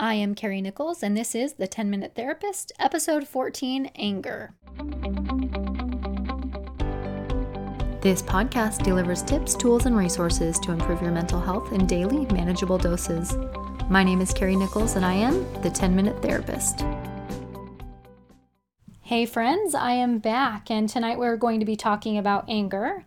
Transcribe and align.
I 0.00 0.14
am 0.14 0.36
Carrie 0.36 0.60
Nichols, 0.60 1.02
and 1.02 1.16
this 1.16 1.34
is 1.34 1.54
The 1.54 1.66
10 1.66 1.90
Minute 1.90 2.12
Therapist, 2.14 2.70
Episode 2.78 3.26
14 3.26 3.86
Anger. 3.96 4.54
This 8.00 8.22
podcast 8.22 8.84
delivers 8.84 9.24
tips, 9.24 9.56
tools, 9.56 9.86
and 9.86 9.96
resources 9.96 10.60
to 10.60 10.70
improve 10.70 11.02
your 11.02 11.10
mental 11.10 11.40
health 11.40 11.72
in 11.72 11.84
daily, 11.84 12.26
manageable 12.26 12.78
doses. 12.78 13.36
My 13.90 14.04
name 14.04 14.20
is 14.20 14.32
Carrie 14.32 14.54
Nichols, 14.54 14.94
and 14.94 15.04
I 15.04 15.14
am 15.14 15.44
the 15.62 15.70
10 15.70 15.96
Minute 15.96 16.22
Therapist. 16.22 16.84
Hey, 19.00 19.26
friends, 19.26 19.74
I 19.74 19.94
am 19.94 20.20
back, 20.20 20.70
and 20.70 20.88
tonight 20.88 21.18
we're 21.18 21.36
going 21.36 21.58
to 21.58 21.66
be 21.66 21.74
talking 21.74 22.18
about 22.18 22.44
anger, 22.48 23.04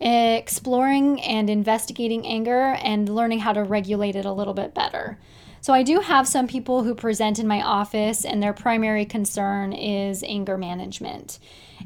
exploring 0.00 1.22
and 1.22 1.48
investigating 1.48 2.26
anger, 2.26 2.76
and 2.82 3.08
learning 3.08 3.38
how 3.38 3.52
to 3.52 3.62
regulate 3.62 4.16
it 4.16 4.24
a 4.24 4.32
little 4.32 4.54
bit 4.54 4.74
better. 4.74 5.20
So, 5.62 5.72
I 5.72 5.84
do 5.84 6.00
have 6.00 6.26
some 6.26 6.48
people 6.48 6.82
who 6.82 6.92
present 6.92 7.38
in 7.38 7.46
my 7.46 7.62
office, 7.62 8.24
and 8.24 8.42
their 8.42 8.52
primary 8.52 9.04
concern 9.04 9.72
is 9.72 10.24
anger 10.24 10.58
management. 10.58 11.38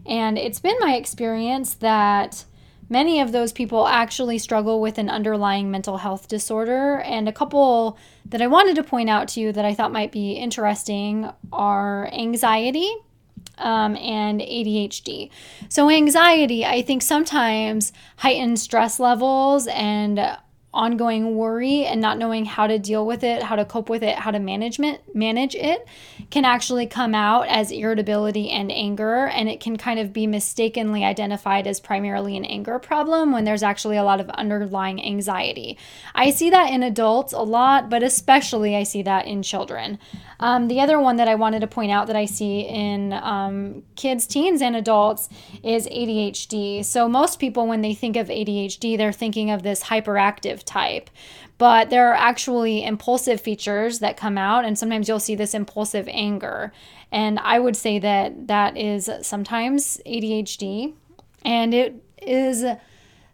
And 0.06 0.38
it's 0.38 0.60
been 0.60 0.76
my 0.80 0.94
experience 0.94 1.74
that 1.74 2.46
many 2.88 3.20
of 3.20 3.32
those 3.32 3.52
people 3.52 3.86
actually 3.86 4.38
struggle 4.38 4.80
with 4.80 4.96
an 4.96 5.10
underlying 5.10 5.70
mental 5.70 5.98
health 5.98 6.26
disorder. 6.26 7.00
And 7.00 7.28
a 7.28 7.32
couple 7.32 7.98
that 8.24 8.40
I 8.40 8.46
wanted 8.46 8.76
to 8.76 8.82
point 8.82 9.10
out 9.10 9.28
to 9.28 9.40
you 9.40 9.52
that 9.52 9.66
I 9.66 9.74
thought 9.74 9.92
might 9.92 10.10
be 10.10 10.32
interesting 10.32 11.30
are 11.52 12.08
anxiety 12.14 12.90
um, 13.58 13.94
and 13.96 14.40
ADHD. 14.40 15.28
So, 15.68 15.90
anxiety, 15.90 16.64
I 16.64 16.80
think 16.80 17.02
sometimes 17.02 17.92
heightened 18.16 18.58
stress 18.58 18.98
levels 18.98 19.66
and 19.66 20.38
ongoing 20.76 21.36
worry 21.36 21.84
and 21.86 22.00
not 22.00 22.18
knowing 22.18 22.44
how 22.44 22.66
to 22.66 22.78
deal 22.78 23.06
with 23.06 23.24
it, 23.24 23.42
how 23.42 23.56
to 23.56 23.64
cope 23.64 23.88
with 23.88 24.02
it, 24.02 24.16
how 24.16 24.30
to 24.30 24.38
management 24.38 25.00
manage 25.14 25.54
it 25.54 25.86
can 26.30 26.44
actually 26.44 26.86
come 26.86 27.14
out 27.14 27.48
as 27.48 27.70
irritability 27.70 28.50
and 28.50 28.70
anger 28.70 29.26
and 29.26 29.48
it 29.48 29.58
can 29.58 29.76
kind 29.76 29.98
of 29.98 30.12
be 30.12 30.26
mistakenly 30.26 31.02
identified 31.04 31.66
as 31.66 31.80
primarily 31.80 32.36
an 32.36 32.44
anger 32.44 32.78
problem 32.78 33.32
when 33.32 33.44
there's 33.44 33.62
actually 33.62 33.96
a 33.96 34.04
lot 34.04 34.20
of 34.20 34.28
underlying 34.30 35.02
anxiety. 35.04 35.78
I 36.14 36.30
see 36.30 36.50
that 36.50 36.70
in 36.70 36.82
adults 36.82 37.32
a 37.32 37.40
lot, 37.40 37.88
but 37.88 38.02
especially 38.02 38.76
I 38.76 38.82
see 38.82 39.02
that 39.02 39.26
in 39.26 39.42
children. 39.42 39.98
Um, 40.38 40.68
the 40.68 40.80
other 40.80 41.00
one 41.00 41.16
that 41.16 41.28
I 41.28 41.34
wanted 41.34 41.60
to 41.60 41.66
point 41.66 41.90
out 41.90 42.08
that 42.08 42.16
I 42.16 42.26
see 42.26 42.60
in 42.60 43.12
um, 43.14 43.82
kids, 43.94 44.26
teens, 44.26 44.60
and 44.60 44.76
adults 44.76 45.28
is 45.62 45.86
ADHD. 45.88 46.84
So 46.84 47.08
most 47.08 47.38
people, 47.38 47.66
when 47.66 47.80
they 47.80 47.94
think 47.94 48.16
of 48.16 48.28
ADHD, 48.28 48.98
they're 48.98 49.12
thinking 49.12 49.50
of 49.50 49.62
this 49.62 49.84
hyperactive 49.84 50.62
type. 50.66 51.10
But 51.58 51.88
there 51.88 52.10
are 52.10 52.14
actually 52.14 52.84
impulsive 52.84 53.40
features 53.40 54.00
that 54.00 54.16
come 54.16 54.36
out, 54.36 54.64
and 54.64 54.78
sometimes 54.78 55.08
you'll 55.08 55.20
see 55.20 55.34
this 55.34 55.54
impulsive 55.54 56.06
anger. 56.10 56.72
And 57.10 57.38
I 57.38 57.58
would 57.58 57.76
say 57.76 57.98
that 57.98 58.48
that 58.48 58.76
is 58.76 59.08
sometimes 59.22 60.00
ADHD, 60.06 60.92
and 61.44 61.72
it 61.72 61.94
is 62.20 62.64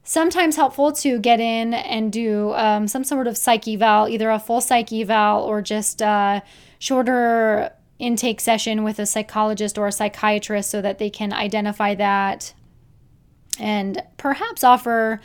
sometimes 0.04 0.56
helpful 0.56 0.92
to 0.92 1.18
get 1.18 1.40
in 1.40 1.74
and 1.74 2.12
do 2.12 2.52
um, 2.54 2.86
some 2.86 3.04
sort 3.04 3.26
of 3.26 3.36
psych 3.36 3.66
eval, 3.66 4.08
either 4.08 4.30
a 4.30 4.38
full 4.38 4.60
psych 4.60 4.92
eval 4.92 5.42
or 5.42 5.62
just 5.62 6.00
a 6.00 6.42
shorter 6.78 7.72
intake 7.98 8.40
session 8.40 8.82
with 8.82 8.98
a 8.98 9.06
psychologist 9.06 9.78
or 9.78 9.86
a 9.86 9.92
psychiatrist 9.92 10.70
so 10.70 10.80
that 10.80 10.98
they 10.98 11.08
can 11.08 11.32
identify 11.32 11.94
that 11.94 12.52
and 13.58 14.02
perhaps 14.16 14.64
offer 14.64 15.20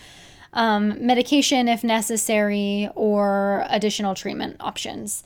um, 0.58 1.06
medication 1.06 1.68
if 1.68 1.84
necessary, 1.84 2.90
or 2.96 3.64
additional 3.70 4.16
treatment 4.16 4.58
options. 4.60 5.24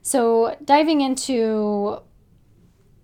So, 0.00 0.56
diving 0.64 1.02
into 1.02 2.00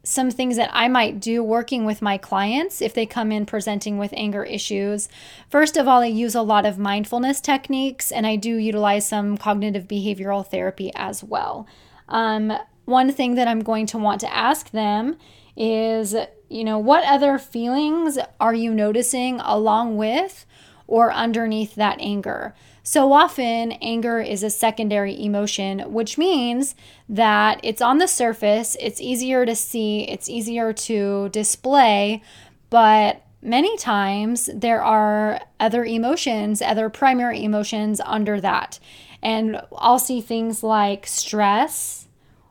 some 0.02 0.30
things 0.30 0.56
that 0.56 0.70
I 0.72 0.88
might 0.88 1.20
do 1.20 1.42
working 1.42 1.84
with 1.84 2.00
my 2.00 2.16
clients 2.16 2.80
if 2.80 2.94
they 2.94 3.04
come 3.04 3.30
in 3.30 3.44
presenting 3.44 3.98
with 3.98 4.14
anger 4.16 4.42
issues. 4.42 5.08
First 5.50 5.76
of 5.76 5.86
all, 5.86 6.00
I 6.00 6.06
use 6.06 6.34
a 6.34 6.42
lot 6.42 6.64
of 6.64 6.78
mindfulness 6.78 7.40
techniques 7.40 8.10
and 8.10 8.26
I 8.26 8.36
do 8.36 8.56
utilize 8.56 9.06
some 9.06 9.36
cognitive 9.36 9.86
behavioral 9.86 10.46
therapy 10.46 10.92
as 10.94 11.24
well. 11.24 11.66
Um, 12.08 12.52
one 12.84 13.12
thing 13.12 13.34
that 13.34 13.48
I'm 13.48 13.60
going 13.60 13.86
to 13.86 13.98
want 13.98 14.20
to 14.20 14.32
ask 14.32 14.70
them 14.70 15.16
is, 15.56 16.14
you 16.48 16.62
know, 16.62 16.78
what 16.78 17.04
other 17.04 17.36
feelings 17.36 18.16
are 18.38 18.54
you 18.54 18.72
noticing 18.72 19.40
along 19.40 19.96
with 19.96 20.46
or 20.86 21.12
underneath 21.12 21.74
that 21.74 21.98
anger. 22.00 22.54
So 22.82 23.12
often, 23.12 23.72
anger 23.72 24.20
is 24.20 24.42
a 24.42 24.50
secondary 24.50 25.20
emotion, 25.20 25.80
which 25.92 26.16
means 26.16 26.76
that 27.08 27.58
it's 27.64 27.82
on 27.82 27.98
the 27.98 28.06
surface, 28.06 28.76
it's 28.78 29.00
easier 29.00 29.44
to 29.44 29.56
see, 29.56 30.08
it's 30.08 30.28
easier 30.28 30.72
to 30.72 31.28
display, 31.30 32.22
but 32.70 33.22
many 33.42 33.76
times 33.76 34.48
there 34.54 34.82
are 34.82 35.40
other 35.58 35.84
emotions, 35.84 36.62
other 36.62 36.88
primary 36.88 37.42
emotions 37.42 38.00
under 38.04 38.40
that. 38.40 38.78
And 39.22 39.60
I'll 39.76 39.98
see 39.98 40.20
things 40.20 40.62
like 40.62 41.06
stress, 41.06 42.06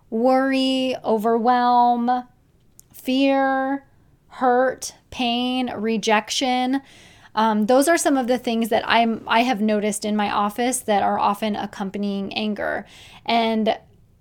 worry, 0.09 0.96
overwhelm, 1.03 2.28
fear, 2.94 3.85
hurt, 4.28 4.94
pain, 5.12 5.72
rejection. 5.73 6.81
Um, 7.35 7.66
those 7.66 7.88
are 7.88 7.97
some 7.97 8.18
of 8.18 8.28
the 8.28 8.38
things 8.38 8.69
that 8.69 8.84
I'm 8.88 9.23
I 9.28 9.41
have 9.41 9.62
noticed 9.62 10.06
in 10.06 10.16
my 10.16 10.31
office 10.31 10.79
that 10.79 11.03
are 11.03 11.19
often 11.19 11.56
accompanying 11.56 12.34
anger, 12.34 12.85
and 13.25 13.78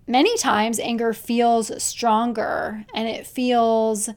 many 0.07 0.37
times 0.37 0.79
anger 0.81 1.15
feels 1.15 1.83
stronger 1.83 2.85
and 2.95 3.09
it 3.09 3.27
feels 3.27 4.11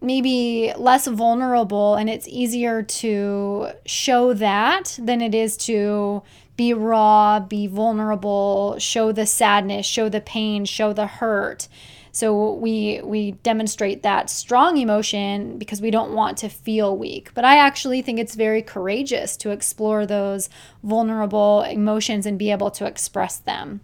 maybe 0.00 0.72
less 0.78 1.06
vulnerable 1.06 1.94
and 1.94 2.08
it's 2.08 2.28
easier 2.28 2.82
to 2.82 3.68
show 3.84 4.32
that 4.32 4.96
than 4.98 5.20
it 5.20 5.34
is 5.34 5.56
to 5.56 6.22
be 6.56 6.72
raw, 6.72 7.40
be 7.40 7.66
vulnerable, 7.66 8.78
show 8.78 9.12
the 9.12 9.26
sadness, 9.26 9.86
show 9.86 10.08
the 10.08 10.20
pain, 10.20 10.64
show 10.64 10.92
the 10.92 11.06
hurt. 11.06 11.68
So 12.12 12.54
we 12.54 13.00
we 13.02 13.32
demonstrate 13.32 14.02
that 14.02 14.30
strong 14.30 14.76
emotion 14.76 15.58
because 15.58 15.80
we 15.80 15.90
don't 15.90 16.12
want 16.12 16.38
to 16.38 16.48
feel 16.48 16.96
weak. 16.96 17.32
But 17.34 17.44
I 17.44 17.58
actually 17.58 18.02
think 18.02 18.18
it's 18.18 18.34
very 18.34 18.62
courageous 18.62 19.36
to 19.38 19.50
explore 19.50 20.06
those 20.06 20.48
vulnerable 20.82 21.62
emotions 21.62 22.26
and 22.26 22.38
be 22.38 22.50
able 22.50 22.70
to 22.72 22.86
express 22.86 23.36
them. 23.38 23.80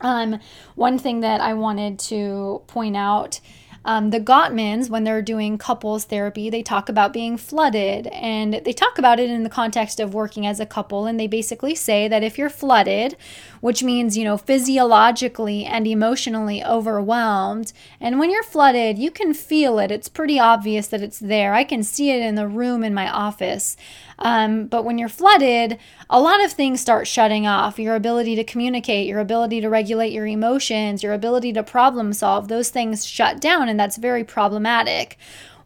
Um, 0.00 0.38
one 0.76 0.98
thing 0.98 1.20
that 1.20 1.40
I 1.40 1.54
wanted 1.54 1.98
to 2.00 2.62
point 2.66 2.96
out 2.96 3.40
um, 3.88 4.10
the 4.10 4.20
Gottmans, 4.20 4.90
when 4.90 5.04
they're 5.04 5.22
doing 5.22 5.56
couples 5.56 6.04
therapy, 6.04 6.50
they 6.50 6.62
talk 6.62 6.90
about 6.90 7.10
being 7.10 7.38
flooded 7.38 8.06
and 8.08 8.60
they 8.66 8.74
talk 8.74 8.98
about 8.98 9.18
it 9.18 9.30
in 9.30 9.44
the 9.44 9.48
context 9.48 9.98
of 9.98 10.12
working 10.12 10.46
as 10.46 10.60
a 10.60 10.66
couple. 10.66 11.06
And 11.06 11.18
they 11.18 11.26
basically 11.26 11.74
say 11.74 12.06
that 12.06 12.22
if 12.22 12.36
you're 12.36 12.50
flooded, 12.50 13.16
which 13.62 13.82
means, 13.82 14.14
you 14.14 14.24
know, 14.24 14.36
physiologically 14.36 15.64
and 15.64 15.86
emotionally 15.86 16.62
overwhelmed, 16.62 17.72
and 17.98 18.18
when 18.18 18.30
you're 18.30 18.42
flooded, 18.42 18.98
you 18.98 19.10
can 19.10 19.32
feel 19.32 19.78
it. 19.78 19.90
It's 19.90 20.10
pretty 20.10 20.38
obvious 20.38 20.88
that 20.88 21.00
it's 21.00 21.18
there. 21.18 21.54
I 21.54 21.64
can 21.64 21.82
see 21.82 22.10
it 22.10 22.20
in 22.20 22.34
the 22.34 22.46
room 22.46 22.84
in 22.84 22.92
my 22.92 23.10
office. 23.10 23.74
Um, 24.18 24.66
but 24.66 24.84
when 24.84 24.98
you're 24.98 25.08
flooded, 25.08 25.78
a 26.10 26.20
lot 26.20 26.44
of 26.44 26.52
things 26.52 26.80
start 26.80 27.06
shutting 27.06 27.46
off. 27.46 27.78
Your 27.78 27.94
ability 27.94 28.34
to 28.36 28.44
communicate, 28.44 29.06
your 29.06 29.20
ability 29.20 29.60
to 29.60 29.68
regulate 29.68 30.12
your 30.12 30.26
emotions, 30.26 31.02
your 31.02 31.12
ability 31.12 31.52
to 31.52 31.62
problem 31.62 32.12
solve, 32.12 32.48
those 32.48 32.70
things 32.70 33.06
shut 33.06 33.40
down, 33.40 33.68
and 33.68 33.78
that's 33.78 33.96
very 33.96 34.24
problematic. 34.24 35.16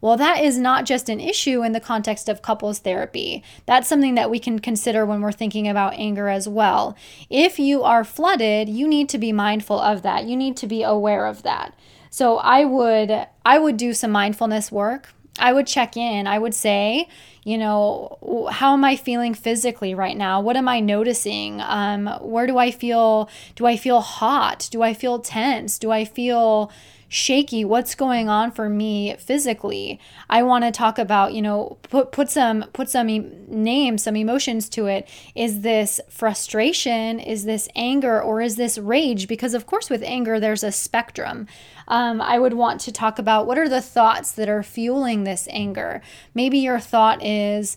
Well, 0.02 0.16
that 0.16 0.42
is 0.42 0.58
not 0.58 0.84
just 0.84 1.08
an 1.08 1.20
issue 1.20 1.62
in 1.62 1.70
the 1.72 1.80
context 1.80 2.28
of 2.28 2.42
couples 2.42 2.80
therapy. 2.80 3.44
That's 3.66 3.88
something 3.88 4.16
that 4.16 4.30
we 4.30 4.40
can 4.40 4.58
consider 4.58 5.06
when 5.06 5.20
we're 5.20 5.30
thinking 5.30 5.69
about 5.69 5.94
anger 5.94 6.28
as 6.28 6.48
well. 6.48 6.96
If 7.30 7.60
you 7.60 7.84
are 7.84 8.02
flooded, 8.02 8.69
you 8.69 8.88
need 8.88 9.08
to 9.10 9.19
be 9.19 9.30
mindful 9.30 9.78
of 9.78 10.02
that. 10.02 10.24
You 10.24 10.37
need 10.37 10.56
to 10.56 10.66
be 10.66 10.82
aware 10.82 11.26
of 11.26 11.44
that. 11.44 11.75
So 12.10 12.38
I 12.38 12.64
would 12.64 13.28
I 13.46 13.58
would 13.60 13.76
do 13.76 13.94
some 13.94 14.10
mindfulness 14.10 14.72
work. 14.72 15.14
I 15.38 15.52
would 15.52 15.67
check 15.67 15.96
in. 15.96 16.26
I 16.26 16.38
would 16.38 16.55
say, 16.55 17.08
you 17.44 17.58
know, 17.58 18.49
how 18.50 18.75
am 18.75 18.84
I 18.84 18.96
feeling 18.96 19.34
physically 19.34 19.94
right 19.94 20.17
now? 20.17 20.40
What 20.40 20.56
am 20.56 20.69
I 20.69 20.81
noticing? 20.81 21.61
Um, 21.62 22.06
where 22.20 22.46
do 22.46 22.58
I 22.58 22.70
feel? 22.70 23.29
Do 23.56 23.67
I 23.67 23.76
feel 23.76 24.00
hot? 24.00 24.69
Do 24.70 24.82
I 24.82 24.94
feel 24.94 25.19
tense? 25.19 25.79
Do 25.79 25.90
I 25.90 26.05
feel 26.05 26.70
shaky 27.12 27.62
what's 27.62 27.94
going 27.94 28.31
on 28.31 28.50
for 28.50 28.70
me 28.70 29.14
physically? 29.17 30.00
I 30.31 30.43
want 30.43 30.64
to 30.64 30.70
talk 30.70 30.99
about 30.99 31.35
you 31.35 31.43
know 31.43 31.76
put 31.82 32.11
put 32.11 32.31
some 32.31 32.64
put 32.73 32.88
some 32.88 33.11
e- 33.11 33.31
names 33.47 34.05
some 34.05 34.17
emotions 34.17 34.70
to 34.70 34.87
it. 34.87 35.06
Is 35.35 35.61
this 35.61 36.00
frustration? 36.09 37.20
Is 37.20 37.44
this 37.44 37.69
anger? 37.76 38.20
Or 38.20 38.41
is 38.41 38.56
this 38.56 38.79
rage? 38.79 39.29
Because 39.29 39.53
of 39.53 39.67
course 39.67 39.91
with 39.91 40.03
anger 40.03 40.41
there's 40.41 40.64
a 40.64 40.73
spectrum. 40.73 41.47
Um, 41.87 42.23
i 42.23 42.38
would 42.38 42.55
want 42.55 42.81
to 42.82 42.93
talk 42.93 43.19
about 43.19 43.47
what 43.47 43.58
are 43.58 43.69
the 43.69 43.82
thoughts 43.82 44.32
that 44.32 44.49
are 44.49 44.62
fueling 44.62 45.25
this 45.25 45.47
anger? 45.50 46.00
Maybe 46.35 46.58
your 46.58 46.81
thought 46.81 47.23
is 47.23 47.76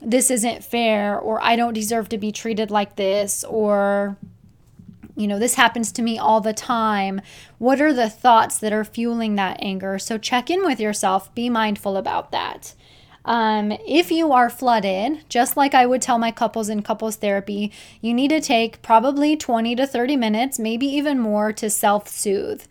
this 0.00 0.30
isn't 0.30 0.62
fair 0.62 1.18
or 1.18 1.42
i 1.42 1.56
don't 1.56 1.72
deserve 1.72 2.10
to 2.10 2.18
be 2.18 2.30
treated 2.30 2.70
like 2.70 2.96
this 2.96 3.42
or 3.44 4.18
you 5.16 5.26
know, 5.26 5.38
this 5.38 5.54
happens 5.54 5.92
to 5.92 6.02
me 6.02 6.18
all 6.18 6.40
the 6.40 6.52
time. 6.52 7.20
What 7.58 7.80
are 7.80 7.92
the 7.92 8.10
thoughts 8.10 8.58
that 8.58 8.72
are 8.72 8.84
fueling 8.84 9.36
that 9.36 9.58
anger? 9.60 9.98
So 9.98 10.18
check 10.18 10.50
in 10.50 10.64
with 10.64 10.80
yourself, 10.80 11.34
be 11.34 11.48
mindful 11.48 11.96
about 11.96 12.32
that. 12.32 12.74
Um, 13.24 13.72
if 13.86 14.10
you 14.10 14.32
are 14.32 14.50
flooded, 14.50 15.24
just 15.28 15.56
like 15.56 15.74
I 15.74 15.86
would 15.86 16.02
tell 16.02 16.18
my 16.18 16.30
couples 16.30 16.68
in 16.68 16.82
couples 16.82 17.16
therapy, 17.16 17.72
you 18.00 18.12
need 18.12 18.28
to 18.28 18.40
take 18.40 18.82
probably 18.82 19.36
20 19.36 19.76
to 19.76 19.86
30 19.86 20.16
minutes, 20.16 20.58
maybe 20.58 20.86
even 20.86 21.18
more, 21.18 21.52
to 21.54 21.70
self 21.70 22.06
soothe. 22.08 22.62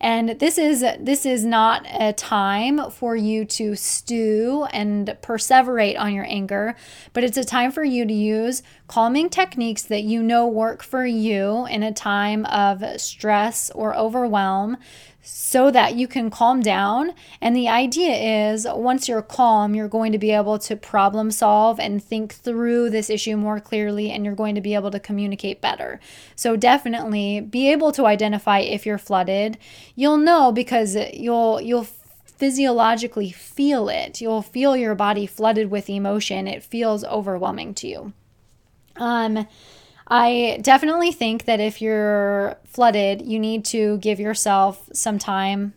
And 0.00 0.30
this 0.40 0.56
is 0.56 0.80
this 0.98 1.26
is 1.26 1.44
not 1.44 1.84
a 1.86 2.14
time 2.14 2.90
for 2.90 3.14
you 3.14 3.44
to 3.44 3.76
stew 3.76 4.66
and 4.72 5.06
perseverate 5.20 6.00
on 6.00 6.14
your 6.14 6.24
anger, 6.26 6.74
but 7.12 7.22
it's 7.22 7.36
a 7.36 7.44
time 7.44 7.70
for 7.70 7.84
you 7.84 8.06
to 8.06 8.12
use 8.12 8.62
calming 8.90 9.30
techniques 9.30 9.84
that 9.84 10.02
you 10.02 10.20
know 10.20 10.44
work 10.48 10.82
for 10.82 11.06
you 11.06 11.64
in 11.66 11.84
a 11.84 11.92
time 11.92 12.44
of 12.46 12.82
stress 13.00 13.70
or 13.70 13.96
overwhelm 13.96 14.76
so 15.22 15.70
that 15.70 15.94
you 15.94 16.08
can 16.08 16.28
calm 16.28 16.60
down. 16.60 17.12
And 17.40 17.54
the 17.54 17.68
idea 17.68 18.50
is 18.50 18.66
once 18.68 19.06
you're 19.06 19.22
calm, 19.22 19.76
you're 19.76 19.86
going 19.86 20.10
to 20.10 20.18
be 20.18 20.32
able 20.32 20.58
to 20.58 20.74
problem 20.74 21.30
solve 21.30 21.78
and 21.78 22.02
think 22.02 22.34
through 22.34 22.90
this 22.90 23.08
issue 23.08 23.36
more 23.36 23.60
clearly, 23.60 24.10
and 24.10 24.24
you're 24.24 24.34
going 24.34 24.56
to 24.56 24.60
be 24.60 24.74
able 24.74 24.90
to 24.90 24.98
communicate 24.98 25.60
better. 25.60 26.00
So, 26.34 26.56
definitely 26.56 27.40
be 27.40 27.70
able 27.70 27.92
to 27.92 28.06
identify 28.06 28.58
if 28.58 28.84
you're 28.86 28.98
flooded. 28.98 29.56
You'll 29.94 30.16
know 30.16 30.50
because 30.50 30.96
you'll, 31.14 31.60
you'll, 31.60 31.86
physiologically 32.24 33.30
feel 33.30 33.90
it. 33.90 34.22
You'll 34.22 34.40
feel 34.40 34.74
your 34.74 34.94
body 34.94 35.26
flooded 35.26 35.70
with 35.70 35.90
emotion. 35.90 36.48
It 36.48 36.62
feels 36.62 37.04
overwhelming 37.04 37.74
to 37.74 37.86
you. 37.86 38.12
Um, 38.96 39.46
I 40.08 40.58
definitely 40.62 41.12
think 41.12 41.44
that 41.44 41.60
if 41.60 41.80
you're 41.80 42.56
flooded, 42.64 43.22
you 43.22 43.38
need 43.38 43.64
to 43.66 43.98
give 43.98 44.18
yourself 44.18 44.88
some 44.92 45.18
time 45.18 45.74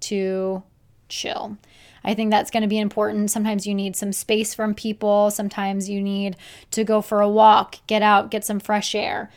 to 0.00 0.62
chill. 1.08 1.56
I 2.04 2.14
think 2.14 2.30
that's 2.30 2.50
going 2.50 2.62
to 2.62 2.68
be 2.68 2.78
important. 2.78 3.30
Sometimes 3.30 3.66
you 3.66 3.74
need 3.74 3.96
some 3.96 4.12
space 4.12 4.54
from 4.54 4.74
people. 4.74 5.30
Sometimes 5.30 5.88
you 5.88 6.02
need 6.02 6.36
to 6.72 6.84
go 6.84 7.00
for 7.00 7.20
a 7.20 7.28
walk, 7.28 7.76
get 7.86 8.02
out, 8.02 8.30
get 8.30 8.44
some 8.44 8.60
fresh 8.60 8.94
air. 8.94 9.30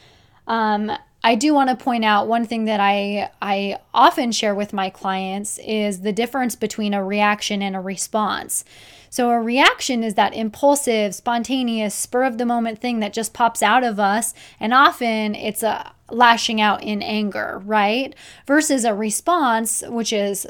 Um, 0.47 0.91
I 1.25 1.33
do 1.33 1.55
want 1.55 1.71
to 1.71 1.75
point 1.75 2.05
out 2.05 2.27
one 2.27 2.45
thing 2.45 2.65
that 2.65 2.79
I 2.79 3.31
I 3.41 3.79
often 3.95 4.31
share 4.31 4.53
with 4.53 4.73
my 4.73 4.91
clients 4.91 5.57
is 5.57 6.01
the 6.01 6.13
difference 6.13 6.55
between 6.55 6.93
a 6.93 7.03
reaction 7.03 7.63
and 7.63 7.75
a 7.75 7.79
response. 7.79 8.63
So, 9.09 9.31
a 9.31 9.41
reaction 9.41 10.03
is 10.03 10.13
that 10.13 10.35
impulsive, 10.35 11.15
spontaneous, 11.15 11.95
spur 11.95 12.25
of 12.25 12.37
the 12.37 12.45
moment 12.45 12.79
thing 12.79 12.99
that 12.99 13.11
just 13.11 13.33
pops 13.33 13.63
out 13.63 13.83
of 13.83 13.99
us. 13.99 14.35
And 14.59 14.71
often 14.71 15.33
it's 15.33 15.63
a 15.63 15.93
lashing 16.11 16.61
out 16.61 16.83
in 16.83 17.01
anger, 17.01 17.59
right? 17.65 18.13
Versus 18.45 18.85
a 18.85 18.93
response, 18.93 19.81
which 19.87 20.13
is 20.13 20.45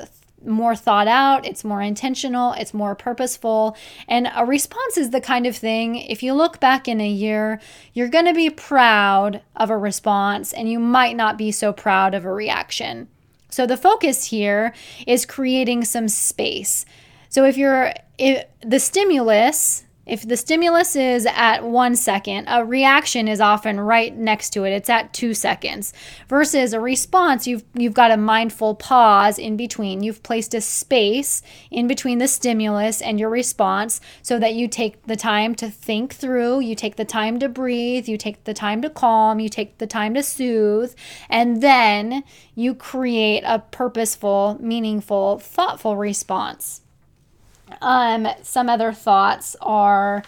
more 0.46 0.76
thought 0.76 1.08
out, 1.08 1.46
it's 1.46 1.64
more 1.64 1.82
intentional, 1.82 2.54
it's 2.54 2.74
more 2.74 2.96
purposeful. 2.96 3.76
And 4.08 4.30
a 4.36 4.46
response 4.46 4.98
is 4.98 5.12
the 5.12 5.22
kind 5.22 5.48
of 5.48 5.56
thing, 5.56 5.96
if 5.96 6.22
you 6.22 6.34
look 6.34 6.60
back 6.60 6.88
in 6.88 7.00
a 7.00 7.08
year, 7.08 7.62
you're 7.94 8.10
going 8.10 8.26
to 8.26 8.34
be 8.34 8.50
proud 8.50 9.42
of 9.56 9.70
a 9.70 9.78
response 9.78 10.54
and 10.54 10.70
you 10.70 10.80
might 10.80 11.16
not 11.16 11.38
be 11.38 11.52
so 11.52 11.72
proud 11.72 12.14
of 12.14 12.26
a 12.26 12.34
reaction. 12.34 13.08
So 13.50 13.66
the 13.66 13.78
focus 13.78 14.26
here 14.26 14.74
is 15.08 15.26
creating 15.26 15.86
some 15.86 16.10
space. 16.10 16.86
So 17.30 17.46
if 17.46 17.58
you're 17.58 17.94
if 18.18 18.44
the 18.62 18.80
stimulus 18.80 19.85
if 20.06 20.28
the 20.28 20.38
stimulus 20.38 20.96
is 20.96 21.26
at 21.26 21.64
one 21.64 21.96
second, 21.96 22.48
a 22.48 22.64
reaction 22.64 23.28
is 23.28 23.42
often 23.42 23.80
right 23.80 24.16
next 24.16 24.52
to 24.52 24.64
it. 24.64 24.72
It's 24.72 24.90
at 24.90 25.14
two 25.14 25.34
seconds. 25.34 25.94
Versus 26.28 26.74
a 26.74 26.80
response, 26.80 27.48
you've 27.48 27.64
you've 27.74 27.94
got 27.94 28.12
a 28.12 28.18
mindful 28.18 28.76
pause 28.76 29.40
in 29.40 29.58
between. 29.58 30.04
You've 30.04 30.22
placed 30.22 30.54
a 30.54 30.62
space 30.62 31.42
in 31.72 31.88
between 31.88 32.20
the 32.20 32.28
stimulus 32.28 33.02
and 33.02 33.20
your 33.20 33.30
response 33.30 34.00
so 34.22 34.38
that 34.38 34.54
you 34.54 34.68
take 34.68 35.02
the 35.08 35.16
time 35.16 35.56
to 35.56 35.70
think 35.70 36.14
through, 36.14 36.60
you 36.60 36.76
take 36.76 36.98
the 36.98 37.06
time 37.06 37.40
to 37.40 37.50
breathe, 37.50 38.08
you 38.08 38.18
take 38.18 38.44
the 38.44 38.54
time 38.54 38.82
to 38.84 38.90
calm, 38.90 39.40
you 39.40 39.50
take 39.50 39.80
the 39.80 39.88
time 39.88 40.14
to 40.14 40.22
soothe, 40.22 40.94
and 41.30 41.62
then 41.62 42.24
you 42.54 42.76
create 42.76 43.44
a 43.44 43.60
purposeful, 43.60 44.58
meaningful, 44.60 45.40
thoughtful 45.40 45.98
response. 45.98 46.82
Um, 47.82 48.28
some 48.42 48.70
other 48.70 48.94
thoughts 48.94 49.56
are 49.62 50.24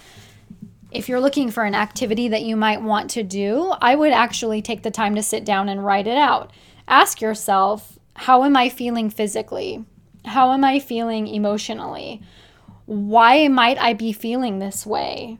if 0.91 1.09
you're 1.09 1.19
looking 1.19 1.51
for 1.51 1.63
an 1.63 1.75
activity 1.75 2.29
that 2.29 2.43
you 2.43 2.55
might 2.55 2.81
want 2.81 3.09
to 3.11 3.23
do, 3.23 3.73
I 3.81 3.95
would 3.95 4.13
actually 4.13 4.61
take 4.61 4.83
the 4.83 4.91
time 4.91 5.15
to 5.15 5.23
sit 5.23 5.43
down 5.43 5.69
and 5.69 5.85
write 5.85 6.07
it 6.07 6.17
out. 6.17 6.51
Ask 6.87 7.21
yourself, 7.21 7.99
how 8.15 8.43
am 8.43 8.55
I 8.55 8.69
feeling 8.69 9.09
physically? 9.09 9.83
How 10.25 10.51
am 10.53 10.63
I 10.63 10.79
feeling 10.79 11.27
emotionally? 11.27 12.21
Why 12.85 13.47
might 13.47 13.77
I 13.77 13.93
be 13.93 14.13
feeling 14.13 14.59
this 14.59 14.85
way? 14.85 15.39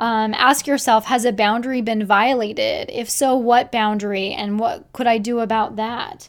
Um, 0.00 0.34
ask 0.34 0.66
yourself, 0.66 1.06
has 1.06 1.24
a 1.24 1.32
boundary 1.32 1.80
been 1.80 2.04
violated? 2.04 2.90
If 2.92 3.08
so, 3.08 3.36
what 3.36 3.72
boundary 3.72 4.32
and 4.32 4.58
what 4.58 4.92
could 4.92 5.06
I 5.06 5.18
do 5.18 5.40
about 5.40 5.76
that? 5.76 6.28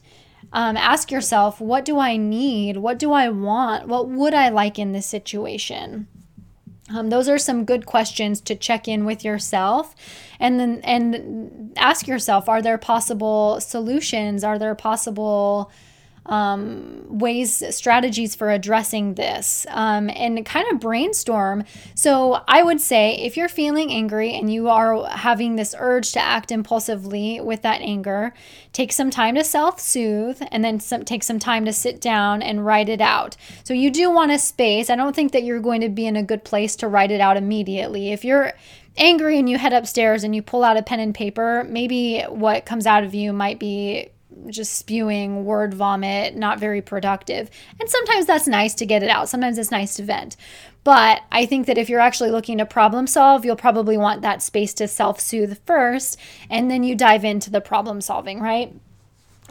Um, 0.51 0.77
ask 0.77 1.11
yourself, 1.11 1.61
what 1.61 1.85
do 1.85 1.99
I 1.99 2.17
need? 2.17 2.77
What 2.77 2.97
do 2.97 3.11
I 3.11 3.29
want? 3.29 3.87
What 3.87 4.09
would 4.09 4.33
I 4.33 4.49
like 4.49 4.79
in 4.79 4.93
this 4.93 5.05
situation? 5.05 6.07
Um, 6.93 7.09
those 7.09 7.29
are 7.29 7.37
some 7.37 7.65
good 7.65 7.85
questions 7.85 8.41
to 8.41 8.55
check 8.55 8.87
in 8.87 9.05
with 9.05 9.23
yourself 9.23 9.95
and 10.39 10.59
then 10.59 10.81
and 10.83 11.71
ask 11.77 12.07
yourself 12.07 12.49
are 12.49 12.61
there 12.61 12.79
possible 12.79 13.61
solutions 13.61 14.43
are 14.43 14.57
there 14.57 14.73
possible 14.73 15.71
um, 16.25 17.06
ways, 17.07 17.63
strategies 17.75 18.36
for 18.36 18.51
addressing 18.51 19.16
this, 19.16 19.66
um, 19.69 20.10
and 20.10 20.45
kind 20.45 20.71
of 20.71 20.80
brainstorm. 20.80 21.63
So, 21.95 22.44
I 22.48 22.63
would 22.63 22.81
say 22.81 23.16
if 23.16 23.36
you're 23.38 23.50
feeling 23.50 23.92
angry 23.92 24.33
and 24.33 24.51
you 24.51 24.69
are 24.69 25.07
having 25.10 25.56
this 25.56 25.75
urge 25.77 26.12
to 26.13 26.19
act 26.19 26.51
impulsively 26.51 27.42
with 27.42 27.62
that 27.63 27.81
anger, 27.81 28.33
take 28.74 28.92
some 28.92 29.10
time 29.10 29.36
to 29.36 29.44
self 29.44 29.80
soothe 29.80 30.42
and 30.51 30.63
then 30.63 30.80
some, 30.80 31.06
take 31.06 31.24
some 31.24 31.39
time 31.39 31.66
to 31.66 31.74
sit 31.74 32.00
down 32.00 32.42
and 32.42 32.66
write 32.66 32.89
it 32.89 33.01
out. 33.01 33.36
So, 33.63 33.74
you 33.74 33.89
do 33.89 34.12
want 34.12 34.31
a 34.31 34.39
space. 34.39 34.89
I 34.89 34.95
don't 34.95 35.16
think 35.16 35.31
that 35.31 35.44
you're 35.44 35.60
going 35.60 35.81
to 35.81 35.89
be 35.89 36.06
in 36.06 36.16
a 36.16 36.24
good 36.24 36.44
place 36.44 36.75
to 36.77 36.88
write 36.88 37.12
it 37.12 37.21
out 37.21 37.38
immediately. 37.38 38.12
If 38.12 38.24
you're 38.24 38.54
angry 38.98 39.39
and 39.39 39.50
you 39.50 39.57
head 39.57 39.74
upstairs 39.74 40.24
and 40.24 40.36
you 40.36 40.42
pull 40.42 40.63
out 40.63 40.77
a 40.77 40.83
pen 40.83 41.00
and 41.00 41.16
paper, 41.16 41.66
maybe 41.68 42.21
what 42.24 42.66
comes 42.66 42.86
out 42.86 43.04
of 43.04 43.16
you 43.16 43.33
might 43.33 43.60
be 43.60 44.10
just 44.47 44.73
spewing 44.73 45.45
word 45.45 45.73
vomit, 45.73 46.35
not 46.35 46.59
very 46.59 46.81
productive. 46.81 47.49
And 47.80 47.89
sometimes 47.89 48.25
that's 48.25 48.47
nice 48.47 48.73
to 48.75 48.85
get 48.85 49.04
it 49.04 49.09
out. 49.09 49.30
Sometimes 49.30 49.57
it's 49.57 49.71
nice 49.71 49.95
to 49.95 50.04
vent. 50.04 50.35
But 50.83 51.21
I 51.31 51.45
think 51.45 51.68
that 51.68 51.77
if 51.77 51.89
you're 51.89 51.99
actually 51.99 52.31
looking 52.31 52.57
to 52.59 52.65
problem 52.65 53.06
solve, 53.07 53.44
you'll 53.44 53.56
probably 53.56 53.97
want 53.97 54.21
that 54.21 54.42
space 54.42 54.73
to 54.75 54.87
self 54.87 55.19
soothe 55.19 55.59
first, 55.65 56.18
and 56.49 56.71
then 56.71 56.83
you 56.83 56.95
dive 56.95 57.25
into 57.25 57.49
the 57.49 57.61
problem 57.61 58.01
solving, 58.01 58.39
right? 58.39 58.73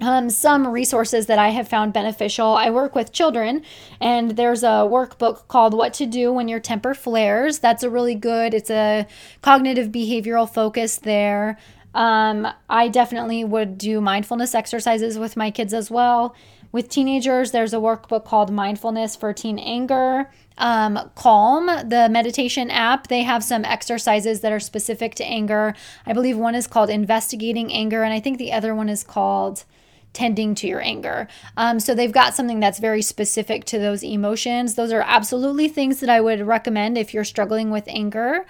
Um, 0.00 0.30
some 0.30 0.68
resources 0.68 1.26
that 1.26 1.40
I 1.40 1.48
have 1.48 1.66
found 1.66 1.92
beneficial. 1.92 2.54
I 2.54 2.70
work 2.70 2.94
with 2.94 3.12
children, 3.12 3.62
and 4.00 4.32
there's 4.32 4.62
a 4.62 4.86
workbook 4.88 5.48
called 5.48 5.74
"What 5.74 5.92
to 5.94 6.06
Do 6.06 6.32
When 6.32 6.48
Your 6.48 6.60
Temper 6.60 6.94
Flares." 6.94 7.58
That's 7.58 7.82
a 7.82 7.90
really 7.90 8.14
good. 8.14 8.54
It's 8.54 8.70
a 8.70 9.06
cognitive 9.42 9.88
behavioral 9.88 10.48
focus 10.48 10.98
there. 10.98 11.58
Um, 11.94 12.46
I 12.68 12.88
definitely 12.88 13.44
would 13.44 13.78
do 13.78 14.00
mindfulness 14.00 14.54
exercises 14.54 15.18
with 15.18 15.36
my 15.36 15.50
kids 15.50 15.72
as 15.72 15.90
well. 15.90 16.34
With 16.70 16.90
teenagers, 16.90 17.50
there's 17.50 17.72
a 17.72 17.78
workbook 17.78 18.26
called 18.26 18.52
Mindfulness 18.52 19.16
for 19.16 19.32
Teen 19.32 19.58
Anger. 19.58 20.30
Um, 20.58 21.10
Calm, 21.14 21.66
the 21.66 22.08
meditation 22.10 22.70
app, 22.70 23.06
they 23.06 23.22
have 23.22 23.42
some 23.42 23.64
exercises 23.64 24.40
that 24.40 24.52
are 24.52 24.60
specific 24.60 25.14
to 25.14 25.24
anger. 25.24 25.74
I 26.04 26.12
believe 26.12 26.36
one 26.36 26.54
is 26.54 26.66
called 26.66 26.90
Investigating 26.90 27.72
Anger, 27.72 28.02
and 28.02 28.12
I 28.12 28.20
think 28.20 28.38
the 28.38 28.52
other 28.52 28.74
one 28.74 28.88
is 28.88 29.02
called 29.02 29.64
tending 30.12 30.54
to 30.56 30.66
your 30.66 30.80
anger. 30.80 31.28
Um, 31.56 31.78
so 31.78 31.94
they've 31.94 32.12
got 32.12 32.34
something 32.34 32.60
that's 32.60 32.78
very 32.78 33.02
specific 33.02 33.64
to 33.66 33.78
those 33.78 34.02
emotions. 34.02 34.74
Those 34.74 34.92
are 34.92 35.04
absolutely 35.06 35.68
things 35.68 36.00
that 36.00 36.10
I 36.10 36.20
would 36.20 36.40
recommend 36.40 36.98
if 36.98 37.14
you're 37.14 37.24
struggling 37.24 37.70
with 37.70 37.84
anger. 37.86 38.44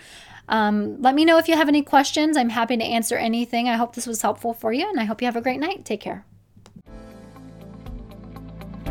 Um, 0.49 1.01
let 1.03 1.15
me 1.15 1.25
know 1.25 1.39
if 1.39 1.49
you 1.49 1.57
have 1.57 1.69
any 1.69 1.83
questions. 1.83 2.37
I'm 2.37 2.51
happy 2.51 2.77
to 2.77 2.85
answer 2.85 3.17
anything. 3.17 3.69
I 3.69 3.77
hope 3.77 3.95
this 3.95 4.07
was 4.07 4.23
helpful 4.23 4.55
for 4.55 4.73
you, 4.73 4.89
and 4.89 4.99
I 4.99 5.05
hope 5.05 5.21
you 5.21 5.27
have 5.27 5.37
a 5.37 5.41
great 5.41 5.61
night. 5.61 5.85
Take 5.85 6.01
care. 6.01 6.25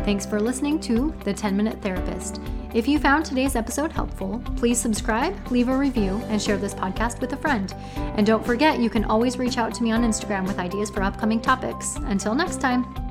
Thanks 0.04 0.24
for 0.24 0.40
listening 0.40 0.80
to 0.80 1.14
The 1.24 1.34
10 1.34 1.56
Minute 1.56 1.82
Therapist. 1.82 2.40
If 2.74 2.86
you 2.86 2.98
found 2.98 3.24
today's 3.24 3.56
episode 3.56 3.92
helpful, 3.92 4.42
please 4.56 4.78
subscribe, 4.78 5.34
leave 5.50 5.68
a 5.68 5.76
review, 5.76 6.22
and 6.28 6.40
share 6.40 6.58
this 6.58 6.74
podcast 6.74 7.20
with 7.20 7.32
a 7.32 7.36
friend. 7.36 7.74
And 7.96 8.26
don't 8.26 8.44
forget, 8.44 8.78
you 8.78 8.90
can 8.90 9.04
always 9.04 9.38
reach 9.38 9.58
out 9.58 9.74
to 9.74 9.82
me 9.82 9.90
on 9.90 10.04
Instagram 10.04 10.46
with 10.46 10.58
ideas 10.58 10.90
for 10.90 11.02
upcoming 11.02 11.40
topics. 11.40 11.96
Until 11.96 12.34
next 12.34 12.60
time. 12.60 13.07